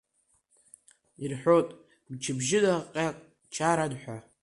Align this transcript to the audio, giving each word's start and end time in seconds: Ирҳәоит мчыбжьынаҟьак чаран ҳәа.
Ирҳәоит 1.23 1.69
мчыбжьынаҟьак 2.11 3.17
чаран 3.53 3.93
ҳәа. 4.01 4.17